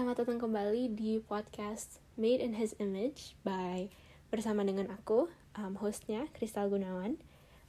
Selamat 0.00 0.24
datang 0.24 0.40
kembali 0.40 0.96
di 0.96 1.20
podcast 1.20 2.00
Made 2.16 2.40
in 2.40 2.56
His 2.56 2.72
Image 2.80 3.36
by 3.44 3.92
bersama 4.32 4.64
dengan 4.64 4.88
aku, 4.88 5.28
um, 5.60 5.76
hostnya 5.76 6.24
Kristal 6.32 6.72
Gunawan. 6.72 7.20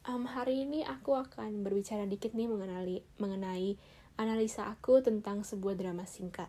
Um, 0.07 0.23
hari 0.31 0.63
ini 0.63 0.87
aku 0.87 1.11
akan 1.11 1.59
berbicara 1.59 2.07
dikit 2.07 2.31
nih 2.31 2.47
mengenali 2.47 3.03
mengenai 3.19 3.75
analisa 4.15 4.71
aku 4.71 5.03
tentang 5.03 5.43
sebuah 5.43 5.75
drama 5.75 6.07
singkat. 6.07 6.47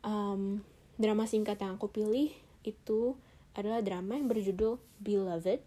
Um, 0.00 0.64
drama 0.96 1.28
singkat 1.28 1.60
yang 1.60 1.76
aku 1.76 1.92
pilih 1.92 2.32
itu 2.64 3.20
adalah 3.52 3.84
drama 3.84 4.16
yang 4.16 4.32
berjudul 4.32 4.80
Beloved. 5.04 5.60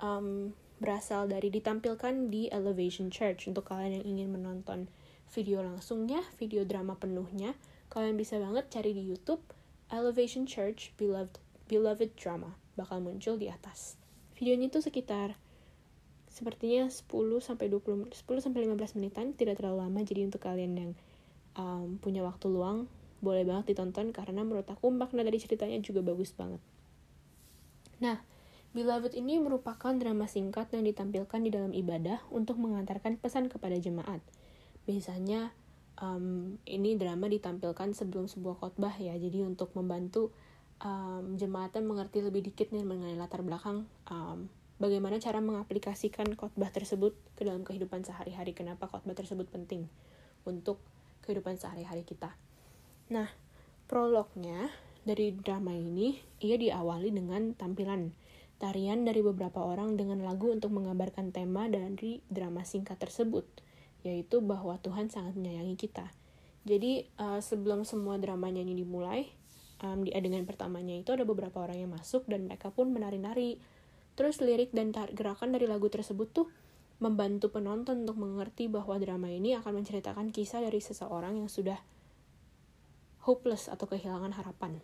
Um, 0.00 0.56
berasal 0.80 1.28
dari 1.28 1.52
ditampilkan 1.52 2.32
di 2.32 2.48
Elevation 2.48 3.12
Church 3.12 3.52
untuk 3.52 3.68
kalian 3.68 4.00
yang 4.00 4.16
ingin 4.16 4.32
menonton 4.32 4.88
video 5.28 5.60
langsungnya, 5.60 6.24
video 6.40 6.64
drama 6.64 6.96
penuhnya 6.96 7.52
kalian 7.92 8.16
bisa 8.16 8.40
banget 8.40 8.72
cari 8.72 8.96
di 8.96 9.04
YouTube 9.04 9.44
Elevation 9.92 10.48
Church 10.48 10.96
Beloved 10.96 11.36
Beloved 11.68 12.16
Drama 12.16 12.56
bakal 12.72 13.04
muncul 13.04 13.36
di 13.36 13.52
atas. 13.52 14.00
Videonya 14.32 14.72
itu 14.72 14.80
sekitar 14.80 15.36
sepertinya 16.32 16.88
10 16.88 17.04
sampai 17.44 17.68
20 17.68 18.08
10 18.08 18.16
sampai 18.16 18.64
15 18.64 18.96
menitan, 18.96 19.36
tidak 19.36 19.60
terlalu 19.60 19.84
lama 19.84 20.00
jadi 20.00 20.24
untuk 20.24 20.40
kalian 20.40 20.72
yang 20.72 20.90
um, 21.60 22.00
punya 22.00 22.24
waktu 22.24 22.48
luang 22.48 22.88
boleh 23.20 23.44
banget 23.44 23.76
ditonton 23.76 24.10
karena 24.10 24.40
menurut 24.40 24.64
aku 24.66 24.88
makna 24.88 25.22
dari 25.22 25.36
ceritanya 25.36 25.76
juga 25.84 26.00
bagus 26.00 26.32
banget. 26.32 26.58
Nah, 28.00 28.24
Beloved 28.72 29.12
ini 29.12 29.36
merupakan 29.36 29.92
drama 29.92 30.24
singkat 30.24 30.72
yang 30.72 30.88
ditampilkan 30.88 31.40
di 31.44 31.52
dalam 31.52 31.76
ibadah 31.76 32.24
untuk 32.32 32.56
mengantarkan 32.56 33.20
pesan 33.20 33.52
kepada 33.52 33.76
jemaat. 33.76 34.24
Biasanya 34.88 35.52
um, 36.00 36.56
ini 36.64 36.96
drama 36.96 37.28
ditampilkan 37.28 37.92
sebelum 37.92 38.30
sebuah 38.30 38.56
khotbah 38.62 38.94
ya. 38.96 39.18
Jadi 39.18 39.44
untuk 39.44 39.74
membantu 39.76 40.32
um, 40.80 41.36
jemaatnya 41.36 41.82
mengerti 41.82 42.24
lebih 42.24 42.46
dikit 42.46 42.70
nih 42.70 42.86
mengenai 42.86 43.18
latar 43.18 43.44
belakang 43.44 43.84
um, 44.08 44.48
bagaimana 44.80 45.20
cara 45.20 45.38
mengaplikasikan 45.42 46.32
khotbah 46.38 46.70
tersebut 46.72 47.14
ke 47.36 47.42
dalam 47.44 47.66
kehidupan 47.66 48.06
sehari-hari. 48.06 48.56
Kenapa 48.56 48.88
khotbah 48.88 49.14
tersebut 49.14 49.50
penting 49.50 49.90
untuk 50.48 50.80
kehidupan 51.26 51.60
sehari-hari 51.60 52.06
kita? 52.06 52.32
Nah 53.12 53.28
prolognya 53.90 54.72
dari 55.02 55.34
drama 55.34 55.74
ini 55.74 56.16
ia 56.38 56.54
diawali 56.54 57.10
dengan 57.10 57.52
tampilan 57.58 58.14
tarian 58.62 59.02
dari 59.02 59.26
beberapa 59.26 59.58
orang 59.58 59.98
dengan 59.98 60.22
lagu 60.22 60.54
untuk 60.54 60.70
menggambarkan 60.70 61.34
tema 61.34 61.66
dari 61.66 62.22
drama 62.30 62.62
singkat 62.62 62.94
tersebut 62.94 63.42
yaitu 64.02 64.42
bahwa 64.42 64.78
Tuhan 64.82 65.08
sangat 65.10 65.38
menyayangi 65.38 65.78
kita. 65.78 66.10
Jadi 66.62 67.10
uh, 67.18 67.42
sebelum 67.42 67.82
semua 67.82 68.18
dramanya 68.22 68.62
ini 68.62 68.78
dimulai, 68.78 69.26
um, 69.82 70.06
di 70.06 70.14
adegan 70.14 70.46
pertamanya 70.46 70.94
itu 70.94 71.10
ada 71.10 71.26
beberapa 71.26 71.58
orang 71.58 71.82
yang 71.82 71.90
masuk 71.90 72.26
dan 72.30 72.46
mereka 72.46 72.70
pun 72.70 72.94
menari-nari. 72.94 73.58
Terus 74.14 74.38
lirik 74.44 74.70
dan 74.70 74.92
gerakan 74.92 75.56
dari 75.56 75.66
lagu 75.66 75.90
tersebut 75.90 76.30
tuh 76.30 76.46
membantu 77.02 77.50
penonton 77.50 78.06
untuk 78.06 78.14
mengerti 78.14 78.70
bahwa 78.70 78.94
drama 79.02 79.26
ini 79.26 79.58
akan 79.58 79.82
menceritakan 79.82 80.30
kisah 80.30 80.62
dari 80.62 80.78
seseorang 80.78 81.42
yang 81.42 81.50
sudah 81.50 81.82
hopeless 83.26 83.66
atau 83.66 83.90
kehilangan 83.90 84.38
harapan. 84.38 84.78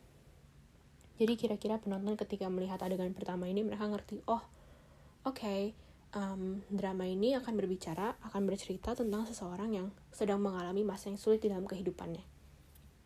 Jadi 1.18 1.34
kira-kira 1.34 1.78
penonton 1.78 2.18
ketika 2.18 2.50
melihat 2.50 2.82
adegan 2.82 3.14
pertama 3.14 3.46
ini 3.46 3.62
mereka 3.62 3.86
ngerti, 3.86 4.22
oh 4.26 4.42
oke, 5.22 5.38
okay, 5.38 5.74
um, 6.16 6.64
drama 6.72 7.04
ini 7.04 7.36
akan 7.36 7.54
berbicara, 7.58 8.16
akan 8.24 8.42
bercerita 8.48 8.96
tentang 8.96 9.28
seseorang 9.28 9.70
yang 9.74 9.88
sedang 10.12 10.40
mengalami 10.40 10.84
masa 10.86 11.12
yang 11.12 11.20
sulit 11.20 11.44
di 11.44 11.52
dalam 11.52 11.68
kehidupannya. 11.68 12.24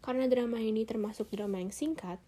Karena 0.03 0.27
drama 0.27 0.59
ini 0.59 0.83
termasuk 0.83 1.31
drama 1.31 1.63
yang 1.63 1.71
singkat, 1.71 2.19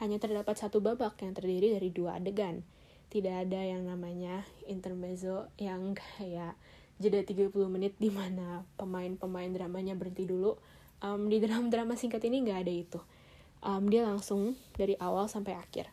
hanya 0.00 0.18
terdapat 0.18 0.56
satu 0.56 0.80
babak 0.80 1.20
yang 1.22 1.36
terdiri 1.36 1.76
dari 1.76 1.88
dua 1.92 2.18
adegan. 2.18 2.64
Tidak 3.12 3.46
ada 3.46 3.60
yang 3.60 3.86
namanya 3.86 4.42
intermezzo 4.66 5.46
yang 5.60 5.94
kayak 5.94 6.56
jeda 6.98 7.22
30 7.22 7.52
menit 7.70 7.94
di 8.00 8.10
mana 8.10 8.64
pemain-pemain 8.80 9.50
dramanya 9.52 9.94
berhenti 9.94 10.26
dulu. 10.26 10.56
Um, 11.04 11.28
di 11.28 11.38
dalam 11.38 11.68
drama 11.68 11.94
singkat 11.94 12.24
ini 12.24 12.42
nggak 12.48 12.58
ada 12.64 12.72
itu. 12.72 13.00
Um, 13.60 13.86
dia 13.92 14.02
langsung 14.04 14.56
dari 14.74 14.96
awal 14.98 15.28
sampai 15.28 15.54
akhir. 15.56 15.92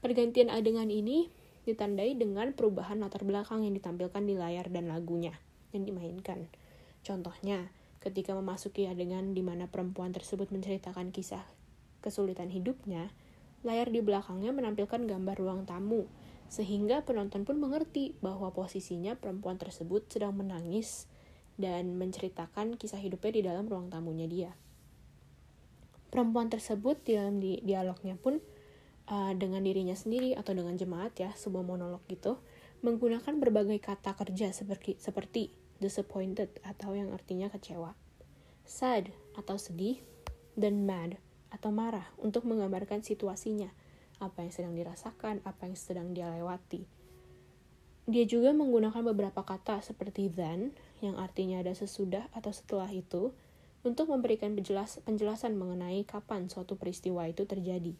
Pergantian 0.00 0.52
adegan 0.52 0.88
ini 0.88 1.28
ditandai 1.64 2.16
dengan 2.16 2.52
perubahan 2.52 3.00
latar 3.00 3.24
belakang 3.24 3.64
yang 3.64 3.72
ditampilkan 3.76 4.22
di 4.24 4.36
layar 4.36 4.68
dan 4.68 4.88
lagunya 4.88 5.32
yang 5.72 5.88
dimainkan. 5.88 6.48
Contohnya, 7.04 7.72
ketika 8.04 8.36
memasuki 8.36 8.84
adegan 8.84 9.32
di 9.32 9.40
mana 9.40 9.68
perempuan 9.68 10.12
tersebut 10.12 10.52
menceritakan 10.52 11.12
kisah 11.12 11.44
kesulitan 12.04 12.52
hidupnya, 12.52 13.08
layar 13.64 13.88
di 13.88 14.04
belakangnya 14.04 14.52
menampilkan 14.52 15.08
gambar 15.08 15.36
ruang 15.40 15.64
tamu, 15.64 16.04
sehingga 16.52 17.00
penonton 17.02 17.48
pun 17.48 17.56
mengerti 17.56 18.12
bahwa 18.20 18.52
posisinya 18.52 19.16
perempuan 19.16 19.56
tersebut 19.56 20.04
sedang 20.12 20.36
menangis 20.36 21.08
dan 21.56 21.96
menceritakan 21.96 22.76
kisah 22.76 23.00
hidupnya 23.00 23.32
di 23.32 23.42
dalam 23.42 23.64
ruang 23.64 23.88
tamunya 23.88 24.28
dia. 24.28 24.52
Perempuan 26.12 26.52
tersebut 26.52 27.00
di 27.02 27.18
dalam 27.18 27.42
di 27.42 27.58
dialognya 27.64 28.14
pun 28.14 28.38
uh, 29.08 29.32
dengan 29.36 29.64
dirinya 29.64 29.96
sendiri 29.96 30.36
atau 30.36 30.56
dengan 30.56 30.76
jemaat 30.76 31.16
ya, 31.18 31.30
sebuah 31.34 31.64
monolog 31.64 32.04
gitu, 32.08 32.40
menggunakan 32.84 33.40
berbagai 33.40 33.80
kata 33.80 34.12
kerja 34.12 34.52
seperti 34.52 35.00
seperti 35.00 35.52
disappointed 35.80 36.60
atau 36.62 36.92
yang 36.94 37.10
artinya 37.10 37.50
kecewa, 37.50 37.96
sad 38.64 39.10
atau 39.34 39.56
sedih, 39.56 40.00
dan 40.54 40.86
mad 40.86 41.18
atau 41.50 41.70
marah 41.70 42.06
untuk 42.20 42.46
menggambarkan 42.46 43.02
situasinya, 43.02 43.70
apa 44.22 44.42
yang 44.46 44.52
sedang 44.54 44.74
dirasakan, 44.74 45.42
apa 45.42 45.66
yang 45.66 45.76
sedang 45.76 46.14
dia 46.14 46.30
lewati. 46.30 46.86
Dia 48.04 48.28
juga 48.28 48.52
menggunakan 48.52 49.00
beberapa 49.00 49.40
kata 49.40 49.80
seperti 49.80 50.28
then, 50.28 50.76
yang 51.00 51.16
artinya 51.16 51.64
ada 51.64 51.72
sesudah 51.72 52.28
atau 52.36 52.52
setelah 52.52 52.92
itu, 52.92 53.32
untuk 53.84 54.12
memberikan 54.12 54.52
penjelas 54.56 55.00
penjelasan 55.04 55.56
mengenai 55.56 56.04
kapan 56.04 56.48
suatu 56.48 56.76
peristiwa 56.76 57.24
itu 57.28 57.44
terjadi. 57.48 57.96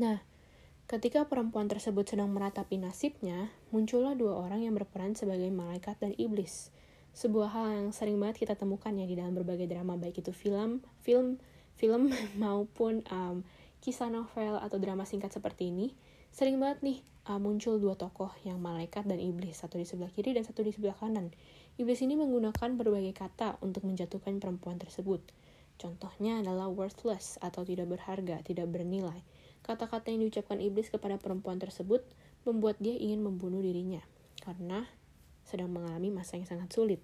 Nah, 0.00 0.24
ketika 0.88 1.28
perempuan 1.28 1.68
tersebut 1.68 2.08
sedang 2.08 2.32
meratapi 2.32 2.80
nasibnya, 2.80 3.52
muncullah 3.68 4.16
dua 4.16 4.32
orang 4.32 4.64
yang 4.64 4.72
berperan 4.72 5.12
sebagai 5.12 5.52
malaikat 5.52 6.00
dan 6.00 6.16
iblis. 6.16 6.72
Sebuah 7.12 7.52
hal 7.52 7.66
yang 7.76 7.88
sering 7.92 8.16
banget 8.16 8.48
kita 8.48 8.56
temukan 8.56 8.96
ya 8.96 9.04
di 9.04 9.12
dalam 9.12 9.36
berbagai 9.36 9.68
drama, 9.68 10.00
baik 10.00 10.24
itu 10.24 10.32
film, 10.32 10.80
film, 11.04 11.36
film 11.76 12.08
maupun 12.40 13.04
um, 13.12 13.44
kisah 13.84 14.08
novel 14.08 14.56
atau 14.56 14.80
drama 14.80 15.04
singkat 15.04 15.28
seperti 15.36 15.68
ini. 15.68 15.92
Sering 16.32 16.56
banget 16.56 16.80
nih 16.80 16.98
uh, 17.28 17.36
muncul 17.36 17.76
dua 17.76 17.92
tokoh 18.00 18.32
yang 18.48 18.56
malaikat 18.56 19.04
dan 19.04 19.20
iblis, 19.20 19.60
satu 19.60 19.76
di 19.76 19.84
sebelah 19.84 20.08
kiri 20.08 20.32
dan 20.32 20.48
satu 20.48 20.64
di 20.64 20.72
sebelah 20.72 20.96
kanan. 20.96 21.28
Iblis 21.76 22.00
ini 22.00 22.16
menggunakan 22.16 22.72
berbagai 22.80 23.12
kata 23.12 23.60
untuk 23.60 23.84
menjatuhkan 23.84 24.40
perempuan 24.40 24.80
tersebut. 24.80 25.20
Contohnya 25.80 26.44
adalah 26.44 26.68
worthless 26.68 27.40
atau 27.40 27.64
tidak 27.64 27.88
berharga, 27.88 28.44
tidak 28.44 28.68
bernilai. 28.68 29.24
Kata-kata 29.64 30.12
yang 30.12 30.28
diucapkan 30.28 30.60
iblis 30.60 30.92
kepada 30.92 31.16
perempuan 31.16 31.56
tersebut 31.56 32.04
membuat 32.44 32.76
dia 32.84 32.92
ingin 32.92 33.24
membunuh 33.24 33.64
dirinya 33.64 34.04
karena 34.44 34.84
sedang 35.48 35.72
mengalami 35.72 36.12
masa 36.12 36.36
yang 36.36 36.44
sangat 36.44 36.68
sulit. 36.68 37.00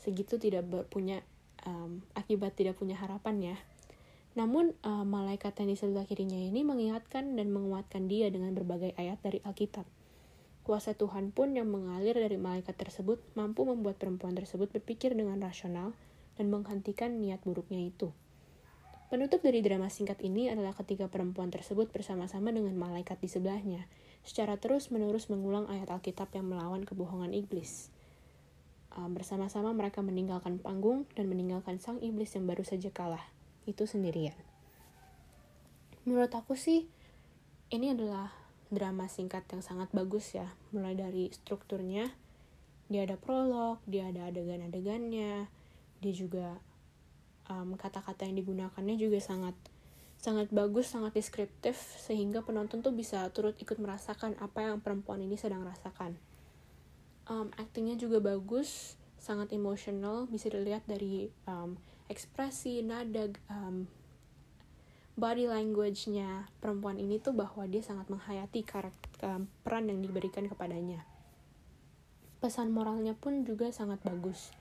Segitu 0.00 0.40
tidak 0.40 0.64
punya 0.88 1.20
um, 1.68 2.00
akibat 2.16 2.56
tidak 2.56 2.80
punya 2.80 2.96
harapan 2.96 3.52
ya. 3.52 3.56
Namun 4.36 4.72
uh, 4.84 5.04
malaikat 5.04 5.52
yang 5.60 5.72
di 5.72 5.76
sebelah 5.76 6.08
kirinya 6.08 6.36
ini 6.36 6.64
mengingatkan 6.64 7.36
dan 7.36 7.52
menguatkan 7.52 8.08
dia 8.08 8.32
dengan 8.32 8.52
berbagai 8.56 8.96
ayat 8.96 9.20
dari 9.20 9.44
Alkitab. 9.44 9.84
Kuasa 10.64 10.96
Tuhan 10.96 11.30
pun 11.36 11.52
yang 11.52 11.68
mengalir 11.68 12.16
dari 12.16 12.36
malaikat 12.40 12.76
tersebut 12.76 13.20
mampu 13.38 13.64
membuat 13.64 14.00
perempuan 14.00 14.32
tersebut 14.36 14.72
berpikir 14.72 15.14
dengan 15.14 15.40
rasional 15.40 15.92
dan 16.36 16.52
menghentikan 16.52 17.18
niat 17.18 17.42
buruknya 17.42 17.80
itu. 17.80 18.12
Penutup 19.06 19.38
dari 19.38 19.62
drama 19.62 19.86
singkat 19.86 20.18
ini 20.26 20.50
adalah 20.50 20.74
ketika 20.74 21.06
perempuan 21.06 21.46
tersebut 21.48 21.94
bersama-sama 21.94 22.50
dengan 22.50 22.74
malaikat 22.74 23.22
di 23.22 23.30
sebelahnya, 23.30 23.86
secara 24.26 24.58
terus-menerus 24.58 25.30
mengulang 25.30 25.70
ayat 25.70 25.86
Alkitab 25.94 26.34
yang 26.34 26.50
melawan 26.50 26.82
kebohongan 26.82 27.30
iblis. 27.30 27.94
Um, 28.90 29.14
bersama-sama 29.14 29.70
mereka 29.70 30.02
meninggalkan 30.02 30.58
panggung 30.58 31.06
dan 31.14 31.30
meninggalkan 31.30 31.78
sang 31.78 32.02
iblis 32.02 32.34
yang 32.34 32.50
baru 32.50 32.66
saja 32.66 32.90
kalah, 32.90 33.22
itu 33.70 33.86
sendirian. 33.86 34.34
Menurut 36.02 36.34
aku 36.34 36.58
sih, 36.58 36.90
ini 37.70 37.94
adalah 37.94 38.34
drama 38.74 39.06
singkat 39.06 39.46
yang 39.54 39.62
sangat 39.62 39.86
bagus 39.94 40.34
ya, 40.34 40.50
mulai 40.74 40.98
dari 40.98 41.30
strukturnya, 41.30 42.10
dia 42.90 43.06
ada 43.06 43.14
prolog, 43.14 43.78
dia 43.86 44.10
ada 44.10 44.30
adegan-adegannya, 44.30 45.46
dia 46.00 46.14
juga 46.14 46.46
kata-kata 47.78 48.26
um, 48.26 48.28
yang 48.30 48.36
digunakannya 48.42 48.98
juga 48.98 49.22
sangat 49.22 49.54
sangat 50.16 50.50
bagus, 50.50 50.90
sangat 50.90 51.14
deskriptif 51.14 51.76
sehingga 51.76 52.42
penonton 52.42 52.82
tuh 52.82 52.90
bisa 52.90 53.22
turut 53.30 53.54
ikut 53.60 53.78
merasakan 53.78 54.34
apa 54.42 54.66
yang 54.66 54.82
perempuan 54.82 55.22
ini 55.22 55.38
sedang 55.38 55.62
rasakan. 55.62 56.18
Um, 57.30 57.52
actingnya 57.54 57.94
juga 57.94 58.18
bagus, 58.18 58.98
sangat 59.20 59.54
emosional, 59.54 60.26
bisa 60.26 60.50
dilihat 60.50 60.82
dari 60.88 61.30
um, 61.46 61.78
ekspresi 62.10 62.82
nada 62.82 63.30
um, 63.50 63.86
body 65.16 65.48
language-nya 65.48 66.44
perempuan 66.60 67.00
ini 67.00 67.16
tuh 67.16 67.32
bahwa 67.32 67.64
dia 67.64 67.80
sangat 67.80 68.06
menghayati 68.12 68.60
karakter 68.62 69.10
um, 69.24 69.48
peran 69.64 69.88
yang 69.88 70.04
diberikan 70.04 70.44
kepadanya 70.44 71.08
pesan 72.36 72.68
moralnya 72.68 73.16
pun 73.16 73.48
juga 73.48 73.72
sangat 73.72 73.98
bagus 74.04 74.52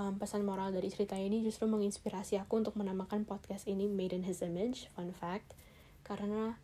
um, 0.00 0.16
pesan 0.16 0.48
moral 0.48 0.72
dari 0.72 0.88
cerita 0.88 1.20
ini 1.20 1.44
justru 1.44 1.68
menginspirasi 1.68 2.40
aku 2.40 2.64
untuk 2.64 2.74
menamakan 2.80 3.28
podcast 3.28 3.68
ini 3.68 3.84
Made 3.84 4.16
in 4.16 4.24
His 4.24 4.40
Image 4.40 4.88
fun 4.96 5.12
fact. 5.12 5.52
Karena 6.00 6.56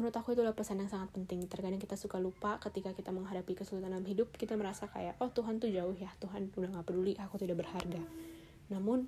menurut 0.00 0.16
aku 0.16 0.32
itu 0.32 0.40
adalah 0.40 0.56
pesan 0.56 0.80
yang 0.80 0.88
sangat 0.88 1.12
penting. 1.12 1.44
Terkadang 1.44 1.76
kita 1.76 2.00
suka 2.00 2.16
lupa 2.16 2.56
ketika 2.56 2.96
kita 2.96 3.12
menghadapi 3.12 3.52
kesulitan 3.52 3.92
dalam 3.92 4.08
hidup 4.08 4.32
kita 4.32 4.56
merasa 4.56 4.88
kayak 4.88 5.20
oh 5.20 5.28
Tuhan 5.28 5.60
tuh 5.60 5.68
jauh 5.68 5.92
ya 5.92 6.08
Tuhan 6.16 6.48
udah 6.56 6.80
gak 6.80 6.88
peduli 6.88 7.12
aku 7.20 7.36
tidak 7.36 7.60
berharga. 7.60 8.00
Namun 8.72 9.04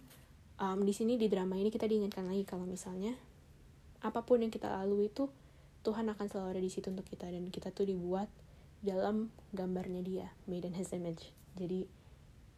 um, 0.60 0.78
di 0.84 0.92
sini 0.92 1.16
di 1.16 1.32
drama 1.32 1.56
ini 1.56 1.72
kita 1.72 1.88
diingatkan 1.88 2.28
lagi 2.28 2.44
kalau 2.44 2.68
misalnya 2.68 3.16
apa 4.04 4.20
pun 4.26 4.44
yang 4.44 4.52
kita 4.52 4.68
lalui 4.68 5.08
itu 5.08 5.32
Tuhan 5.82 6.06
akan 6.12 6.26
selalu 6.28 6.58
ada 6.58 6.62
di 6.62 6.70
situ 6.70 6.92
untuk 6.92 7.08
kita 7.08 7.26
dan 7.26 7.48
kita 7.48 7.74
tuh 7.74 7.88
dibuat 7.88 8.30
dalam 8.82 9.30
gambarnya 9.54 10.02
dia 10.02 10.26
made 10.46 10.66
in 10.66 10.74
his 10.74 10.90
image. 10.94 11.30
Jadi 11.54 12.01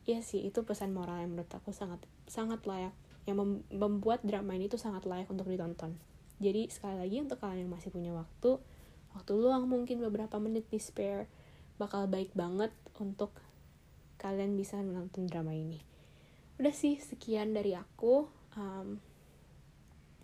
ya 0.05 0.21
sih 0.21 0.45
itu 0.45 0.65
pesan 0.65 0.93
moral 0.93 1.25
yang 1.25 1.33
menurut 1.37 1.51
aku 1.53 1.73
sangat 1.73 2.01
sangat 2.29 2.65
layak. 2.69 2.93
Yang 3.25 3.65
membuat 3.73 4.21
drama 4.21 4.53
ini 4.53 4.69
tuh 4.69 4.77
sangat 4.77 5.09
layak 5.09 5.29
untuk 5.33 5.49
ditonton. 5.49 5.97
Jadi 6.39 6.69
sekali 6.69 7.01
lagi 7.01 7.17
untuk 7.25 7.41
kalian 7.41 7.65
yang 7.65 7.73
masih 7.73 7.89
punya 7.89 8.13
waktu 8.13 8.61
waktu 9.15 9.33
luang 9.39 9.71
mungkin 9.71 10.03
beberapa 10.03 10.37
menit 10.43 10.67
di 10.69 10.83
spare 10.83 11.31
bakal 11.79 12.11
baik 12.11 12.35
banget 12.35 12.75
untuk 12.99 13.31
kalian 14.19 14.59
bisa 14.59 14.79
menonton 14.79 15.27
drama 15.31 15.55
ini. 15.55 15.83
Udah 16.59 16.75
sih 16.75 16.99
sekian 16.99 17.55
dari 17.55 17.75
aku. 17.75 18.27
Um, 18.55 19.03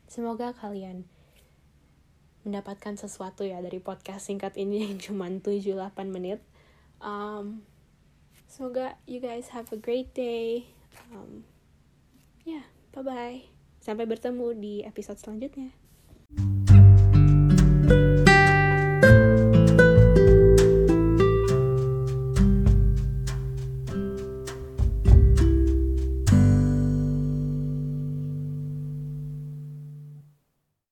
semoga 0.06 0.54
kalian 0.54 1.06
mendapatkan 2.46 2.96
sesuatu 2.96 3.44
ya 3.44 3.60
dari 3.60 3.82
podcast 3.82 4.30
singkat 4.30 4.56
ini 4.56 4.82
yang 4.86 4.98
cuma 4.98 5.26
7-8 5.30 5.94
menit. 6.10 6.42
Um, 7.00 7.64
semoga 8.50 8.98
you 9.06 9.22
guys 9.22 9.54
have 9.54 9.70
a 9.70 9.78
great 9.78 10.10
day. 10.10 10.66
Um, 11.14 11.46
ya 12.42 12.58
yeah, 12.58 12.64
bye 12.90 13.06
bye 13.06 13.40
sampai 13.78 14.04
bertemu 14.04 14.58
di 14.58 14.74
episode 14.82 15.22
selanjutnya. 15.22 15.70
thank 16.30 16.70
you 18.28 18.29